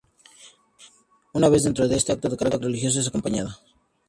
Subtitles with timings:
[1.37, 3.51] Una vez dentro este acto de carácter religioso es acompañado.